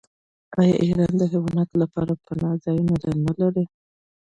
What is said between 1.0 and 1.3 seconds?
د